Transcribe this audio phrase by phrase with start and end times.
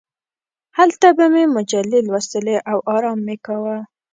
[0.77, 3.77] هلته به مې مجلې لوستلې او ارام مې کاوه.